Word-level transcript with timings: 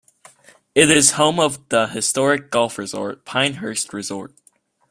It 0.73 0.89
is 0.89 1.11
home 1.11 1.39
of 1.39 1.69
the 1.69 1.85
historic 1.89 2.49
golf 2.49 2.79
resort, 2.79 3.23
Pinehurst 3.23 3.93
Resort. 3.93 4.33